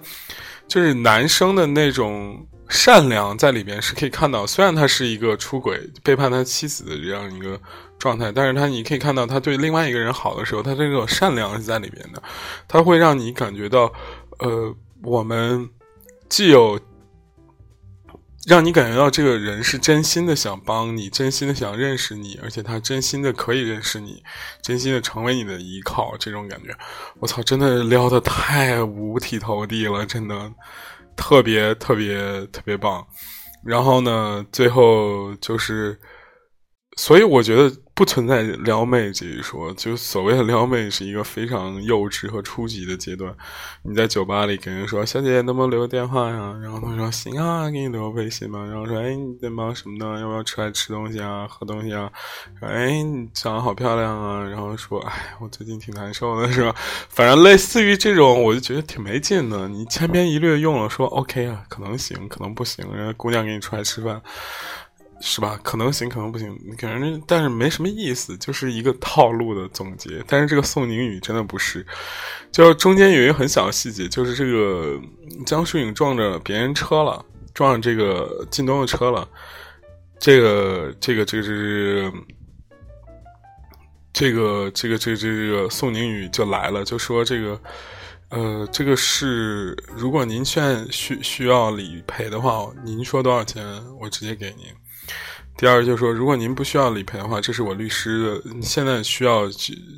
[0.69, 4.47] 就是男生的那种善良在里边是可以看到。
[4.47, 7.59] 虽然他是一个出轨、背叛他妻子的这样一个
[7.97, 12.23] 状态，但是他你可以看到他对另外一个人好的时候，他这种善良是在里边的。
[12.67, 13.91] 他会让你感觉到，
[14.39, 15.69] 呃，我们
[16.29, 16.79] 既有。
[18.47, 24.23] 让你感觉到这个人是真心的想帮你，真心的想认识你，而且他真心的可以认识你，
[24.63, 26.75] 真心的成为你的依靠，这种感觉，
[27.19, 30.51] 我操，真的撩的太五体投地了，真的
[31.19, 33.05] 特别特别特别棒。
[33.65, 35.99] 然后呢，最后就是，
[36.95, 37.69] 所以我觉得。
[37.99, 43.35] 不存在撩妹这一说，就所谓的撩妹是一个非常幼稚和初级的阶段。
[43.83, 50.17] 你在酒吧里跟人说：“小姐姐，能不能留个电话呀？”然后他说：“行啊，给你留个微信吧。”然后说：“哎，你在忙什么呢？
[50.21, 51.45] 要不要出来吃东西啊？
[51.49, 52.09] 喝东西啊？”
[52.57, 56.73] 说：“哎，你长得好漂亮啊！”然后说：“哎，我最近挺难受的，是吧？”
[57.09, 59.67] 反正类似于这种，我就觉得挺没劲的。
[59.67, 62.89] 你千篇一律用了说 “OK 啊”，可能行，可能不行。
[62.93, 64.21] 人家姑娘给你出来吃饭。
[65.21, 65.59] 是吧？
[65.63, 66.57] 可能行，可能不行。
[66.77, 70.23] 可能，但是没什么意思，就是一个套路的总结。
[70.27, 71.85] 但是这个宋宁宇真的不是，
[72.51, 74.99] 就中间有一个很小的细节，就是这个
[75.45, 79.27] 江疏影撞着别人车了，撞上这个靳东的车了。
[80.19, 82.11] 这个，这个，这个是
[84.11, 87.61] 这个，这个，这个，这个宋宁宇就来了，就说这个，
[88.29, 93.63] 呃，这个是如果您现在需需要理赔的话，您说多少钱，
[93.99, 94.65] 我直接给您。
[95.59, 98.61] 第二就是说，如果您不需要理赔的话，这是我律师的。
[98.61, 99.41] 现在需要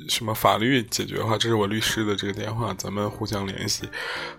[0.08, 3.88] 什么法律解决的话，这是我律师的这个电话，咱们互相联系，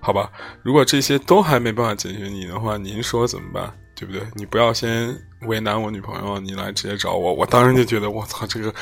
[0.01, 0.29] 好吧？
[0.63, 3.73] 如果这些都还没办法解决你的话，您说怎么办？
[3.95, 4.21] 对不对？
[4.33, 7.33] 你不要先为难我女朋友，你来直接找我。
[7.33, 8.75] 我当时就觉得，我操，这个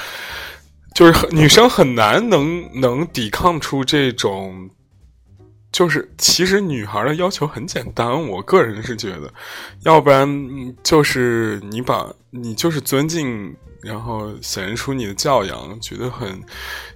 [0.96, 4.68] 就是女生很难能能抵抗出这种。
[5.72, 9.34] 就是，其实女孩的要求很简单，我个人是觉得，
[9.84, 10.28] 要不然
[10.84, 16.42] 就是你把你就是尊敬，然后显示出你的教养，觉得很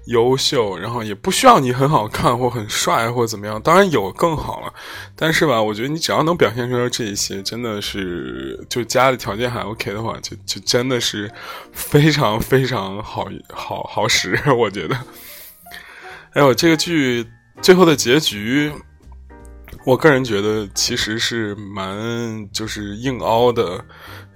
[0.07, 4.73] 优秀，然后也不需要你很好看或很帅或怎么样，当然有更好了，
[5.15, 11.31] 但是吧，我觉得你只要能表现出来这一些，真的是就家里条件还 OK 的话，就就真的是
[11.71, 14.95] 非常非常好好好使，我觉得。
[16.33, 17.25] 哎呦，这个剧。
[17.61, 18.71] 最后的结局，
[19.85, 23.83] 我个人觉得其实是蛮就是硬凹的，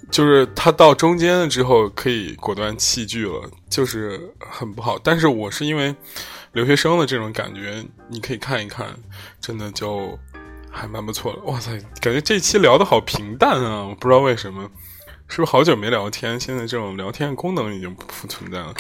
[0.09, 4.97] 就是他到中间了之后可以果断弃剧了，就是很不好。
[5.03, 5.95] 但是我是因为
[6.53, 8.88] 留学生的这种感觉，你可以看一看，
[9.39, 10.17] 真的就
[10.72, 11.39] 还蛮不错的。
[11.43, 13.84] 哇塞，感觉这期聊的好平淡啊！
[13.84, 14.70] 我不知道为什么，
[15.30, 16.39] 是不是好久没聊天？
[16.39, 18.73] 现在这种聊天功能已经不复存在了。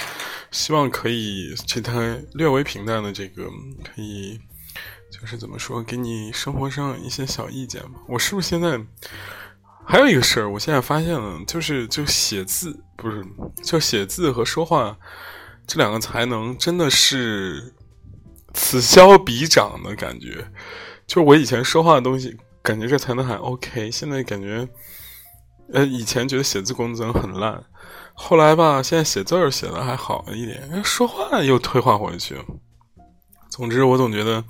[0.49, 3.45] 希望可以这台略微平淡的这个，
[3.83, 4.39] 可以
[5.11, 7.99] 就是怎么说，给你生活上一些小意见吧。
[8.07, 8.81] 我是不是现在
[9.85, 10.49] 还有一个事儿？
[10.49, 13.23] 我现在发现了，就是就写字不是，
[13.63, 14.97] 就写字和说话
[15.67, 17.75] 这两个才能真的是
[18.55, 20.51] 此消彼长的感觉。
[21.05, 24.67] 就我以前说话的东西，感觉这才能还 OK，现在感觉
[25.71, 27.63] 呃，以前觉得写字功能很烂。
[28.13, 32.37] 后来吧，现在写字儿写的还好一点，说话又退化回去。
[33.49, 34.43] 总之，我总觉得，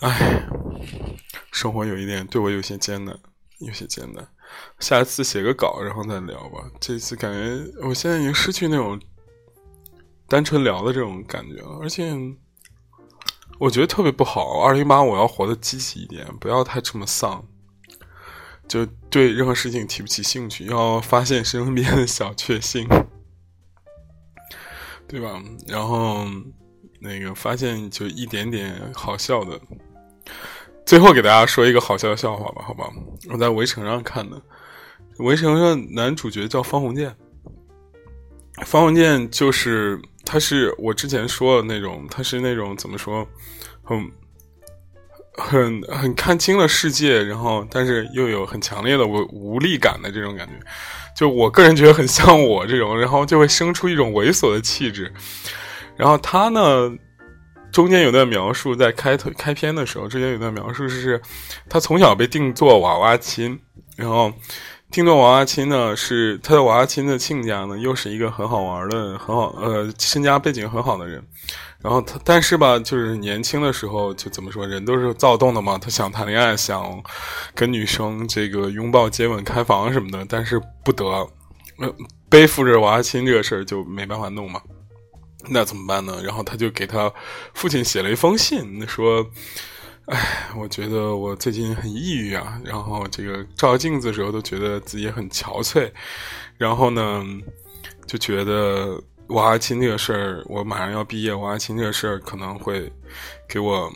[0.00, 0.46] 唉，
[1.50, 3.18] 生活有一点对我有些艰难，
[3.58, 4.28] 有些艰难。
[4.78, 6.64] 下一次写个稿，然后再聊吧。
[6.80, 9.00] 这次感觉我现在已经失去那种
[10.28, 12.14] 单纯聊的这种感觉了，而且
[13.58, 14.60] 我觉得特别不好。
[14.60, 17.44] 二零八，我要活得积极一点，不要太这么丧。
[18.68, 22.86] 就对任何事情提不起兴趣，要发现身边的小确幸，
[25.08, 25.42] 对吧？
[25.66, 26.26] 然后
[27.00, 29.58] 那个发现就一点点好笑的。
[30.84, 32.84] 最后给大家说一个好笑的笑话吧，好吧？
[33.30, 34.40] 我在围城上看的，
[35.18, 37.16] 围城上男主角叫方鸿渐，
[38.66, 43.26] 方鸿渐就是他是我之前说的那种，他是那种怎么说，
[43.82, 44.12] 很。
[45.38, 50.52] 很很看清了世界，然后但是又有很强烈的无无力感的这种感觉，
[51.16, 55.12] 就我个人觉得很像我这种，然后就会生出一种猥琐的气质。
[55.96, 56.92] 然后他呢，
[57.72, 61.20] 中间有段描述，在开头开篇的时候，中间有段描述是，
[61.68, 63.58] 他从小被定做娃娃亲，
[63.96, 64.32] 然后
[64.90, 71.22] 定做娃娃亲呢，是他的娃娃亲的亲家呢，又是一个很好玩的、很好呃身家背景很好的人。
[71.80, 75.78] 然后他，但是吧，就是年轻的时候，就怎么说，人都是躁动的嘛。
[75.78, 77.00] 他想谈恋爱，想
[77.54, 81.04] 跟女生这个拥抱、接吻、开房什么的，但是不得，
[81.78, 81.94] 呃，
[82.28, 84.60] 背负着娃娃亲这个事儿就没办法弄嘛。
[85.48, 86.20] 那怎么办呢？
[86.24, 87.10] 然后他就给他
[87.54, 89.24] 父亲写了一封信，说
[90.06, 95.92] ：“哎，我觉得我最近很抑郁啊，然后这个照镜子的时候都觉得自己很憔悴，
[96.56, 97.24] 然后呢，
[98.04, 101.34] 就觉得。”娃娃亲这个事儿，我马上要毕业。
[101.34, 102.90] 娃娃亲这个事儿可能会
[103.46, 103.92] 给我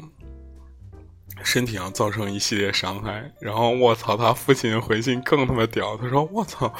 [1.43, 3.33] 身体上造成一系列伤害。
[3.41, 6.71] 然后我操，他父亲回信更他妈屌，他说：“我操，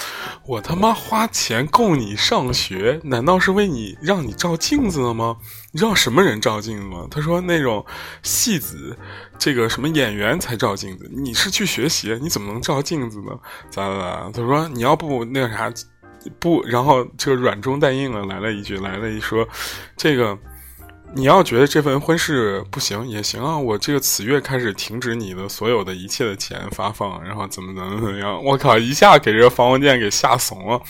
[0.47, 5.39] 我他妈花钱供你上学，难道是为你让你照镜子的吗？
[5.73, 7.85] 你知道什么人照镜子吗？”他说：“那种
[8.23, 8.95] 戏子，
[9.39, 13.33] 这个什么演员才照镜子，你是去学习，你怎么能照镜子呢？
[13.71, 15.73] 咋咋咋？”他说：“你要不那个啥。”
[16.39, 19.47] 不，然后这个软中带硬的来了一句，来了一说，
[19.97, 20.39] 这个
[21.15, 30.81] 你要觉得这份婚事不行也行啊，我这个此月开始停止你的所有的一切的钱发放，然后怎么怎么怎么样，我靠，一下给这个房文健给吓怂了，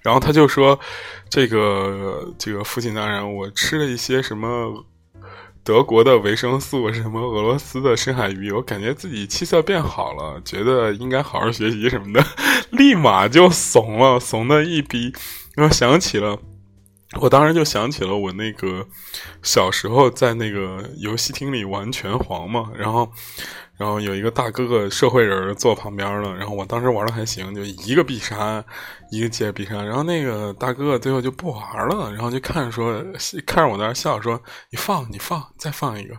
[0.00, 0.78] 然后他就说，
[1.28, 4.84] 这个这个父亲大人，我吃了一些什么。
[5.64, 12.24] 德国的维生素， 什么俄罗斯的深海鱼，我感觉自己气色变好了，觉得应该好好学习什么的，
[12.70, 15.12] 立马就怂了，怂的一逼。
[15.54, 16.38] 然后想起了，
[17.20, 18.86] 我当时就想起了我那个
[19.42, 23.12] 小时候在那个游戏厅里玩拳皇嘛，然后。
[23.82, 28.64] 然后有一个大哥哥社会人坐旁边了，然后我当时玩的还行，就一个必杀，
[29.10, 33.02] 一个接必杀，然后那个大哥哥最后就不玩了，然后就看说，
[33.44, 36.14] 看着我在那笑说：“你放，你放，再放一个。”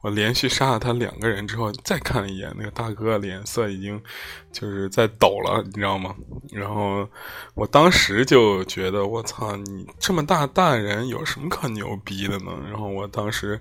[0.00, 4.02] 我连续杀了他两个人之后，再看了一眼那个大哥哥，脸色已经
[4.50, 6.14] 就是在抖了，你知道吗？
[6.50, 7.06] 然后
[7.54, 12.52] 我当时就觉得，我操，你这么大大人有什么可牛逼的呢？
[12.64, 13.60] 然后我当时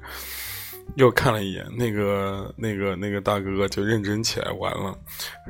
[0.96, 4.98] 又看了一眼那个那个那个大哥哥，就认真起来玩了。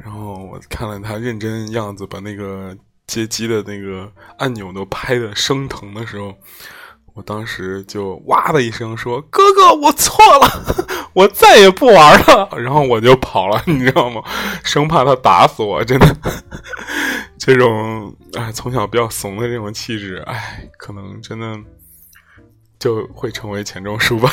[0.03, 2.75] 然后我看了他认真样子，把那个
[3.07, 6.35] 接机的那个按钮都拍的生疼的时候。
[7.13, 14.21] 我当时就哇的一声说：“哥哥，我错了， 我再也不玩了。”然后我就跑了，你知道吗？
[14.65, 15.81] 生怕他打死我。
[15.81, 16.13] 真的，
[17.39, 21.57] 这种哎，从小比较怂的这种气质，哎，可能真的
[22.77, 24.29] 就会成为钱钟书吧。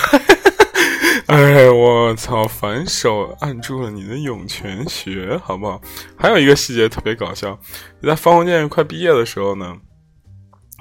[1.29, 2.47] 哎，我操！
[2.47, 5.81] 反手按住了你的涌泉穴，好不好？
[6.17, 7.59] 还有一个细节特别搞笑，
[8.03, 9.77] 在方鸿渐快毕业的时候呢。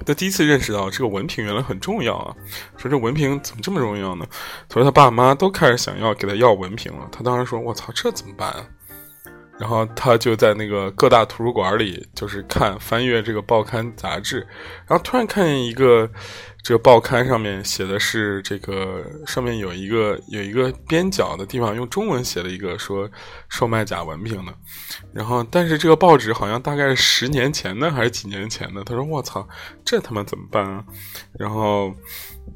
[0.04, 2.36] 他第一次认识到这个文凭原来很重要啊！
[2.76, 4.26] 说这文凭怎么这么重要呢？
[4.68, 7.08] 他说他爸妈都开始想要给他要文凭了。
[7.12, 8.66] 他当时说：“我操，这怎么办？”啊？”
[9.60, 14.40] 然后他就在那个各大图书馆里，就是看翻阅这个报刊杂志，
[14.88, 16.10] 然后突然看见一个。
[16.64, 23.10] 这个报刊上面写的是这个，上面有一个有一个边角的地方，用中文写了一个说
[23.50, 24.54] 售卖假文凭的。
[25.12, 28.84] 然后，但是这个报纸好像大概是十年前的还是几年前的。
[28.84, 29.48] 他说：“我操，
[29.84, 30.86] 这他妈怎么办啊？”
[31.38, 31.94] 然后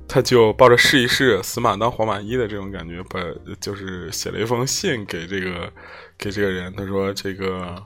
[0.08, 3.20] 他就抱着试一试死马当活马医的这种感觉，把
[3.60, 5.72] 就是写了一封信给这个
[6.18, 6.72] 给这个人。
[6.76, 7.82] 他说：“这个，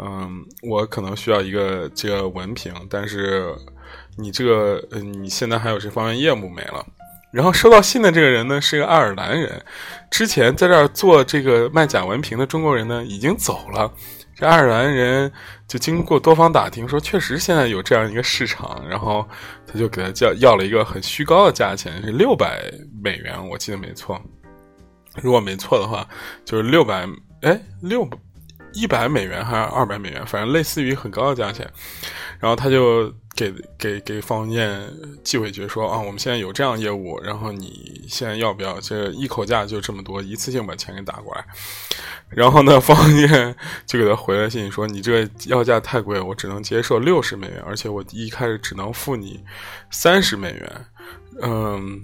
[0.00, 3.54] 嗯，我可能需要一个这个文凭，但是。”
[4.16, 6.84] 你这个，嗯，你现在还有这方面业务没了？
[7.32, 9.64] 然后收到信的这个人呢，是个爱尔兰人，
[10.10, 13.90] 之前在这儿做这个卖假文凭的中国人呢，已经走了。
[14.34, 15.32] 这爱尔兰人
[15.66, 19.26] 就经过多方打听，说确实现在有这样一个市场，然后
[19.66, 22.62] 他就给他叫要了一个很虚高的价钱，是六百
[23.02, 24.20] 美元，我记得没错。
[25.22, 26.06] 如果没错的话，
[26.44, 27.08] 就是六百，
[27.42, 28.18] 哎，六百
[28.72, 31.70] 一百美元还是二百美元，反正类似于很高的价钱。
[32.38, 33.12] 然后他就。
[33.36, 34.68] 给给给方鸿渐
[35.24, 38.78] 寄回去说啊，我们现在有这样业务，然后你现在要不要？
[38.80, 41.42] 这一口价就这么多，一次性把钱给打过来。
[42.28, 43.56] 然后呢，方鸿渐
[43.86, 49.42] 就给他回了信说，你这要价太贵，我只能接受六十美元，而且我一开始只能付你
[49.90, 50.86] 三十美元。
[51.40, 51.98] 嗯，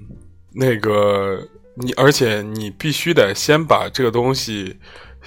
[0.55, 4.79] 那个你，而且你必须得先把这个东西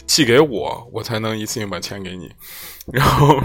[0.10, 2.32] 寄给我，我才能一次性把钱给你。
[2.91, 3.39] 然后。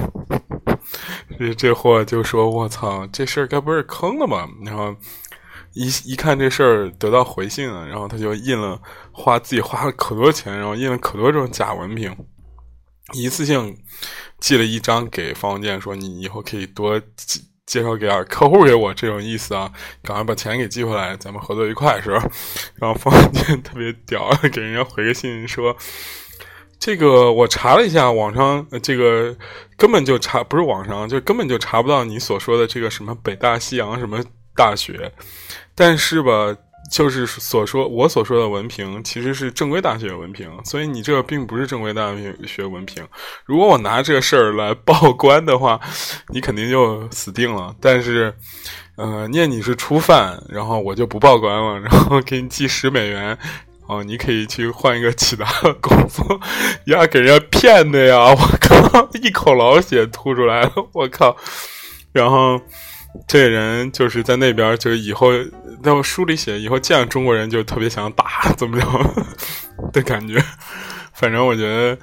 [1.38, 4.94] 这这货就说：“我操，这事儿该不是坑了吧？”然后
[5.72, 12.14] 一一看这事儿得到回信了，然后他就印了，花自己花了可多钱，然后印了可多这种假文凭，
[13.14, 13.76] 一次性
[14.38, 17.00] 寄了一张给方鸿渐，说：“你以后可以多
[17.66, 22.22] 介绍给客户给我，这种意思啊，赶快把钱给寄回来，咱们合作愉快，是吧？”
[22.76, 25.76] 然后方鸿渐特别屌， 给人家回个信说。
[26.84, 29.34] 这个我查了一下，网上这个
[29.74, 34.22] 根本就查不是网上，就根本就查不到你所说的这个什么北大西洋什么
[34.54, 35.10] 大学。
[35.74, 36.54] 但是吧，
[36.92, 42.14] 就是所说我所说的文凭其实是正规大学文凭，所以你这并不是正规大
[42.46, 43.02] 学文凭。
[43.46, 45.80] 如果我拿这个事儿来报官的话，
[46.28, 47.74] 你肯定就死定了。
[47.80, 48.30] 但是，
[48.96, 53.38] 呃，念你是初犯，然后我就不报官了，然后给你寄十美元。
[53.86, 56.40] 哦，你可以去换一个其他的工作，
[56.86, 58.30] 呀，给人家骗的呀！
[58.30, 61.36] 我靠，一口老血吐出来了，我靠！
[62.12, 62.58] 然后
[63.28, 65.32] 这人就是在那边，就是以后
[65.82, 68.86] 在我书里写，以后见了中国人就特别想打，怎么着
[69.92, 70.42] 的感觉。
[71.12, 71.98] 反正我觉得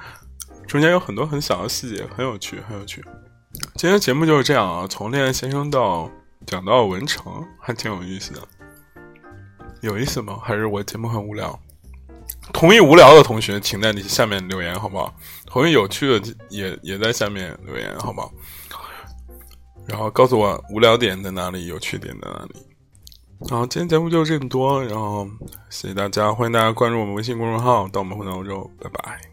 [0.68, 3.04] 中间有很多很小的细节，很有趣，很有趣。
[3.76, 6.10] 今天节目就是这样啊，从恋爱先生到
[6.46, 8.40] 讲到文成，还挺有意思的。
[9.82, 10.38] 有意思吗？
[10.44, 11.60] 还是我节目很无聊？
[12.54, 15.14] 同意无聊的同学，请在你下面留言，好不好？
[15.46, 18.32] 同意有趣的也也在下面留言，好不好？
[19.88, 22.56] 然后告诉我无聊点在哪里，有趣点在哪里。
[23.50, 25.28] 好今天节目就这么多，然后
[25.70, 29.31] 谢谢大家，欢迎大家关注我们微信公众号“到我们混蛋欧洲”，拜拜。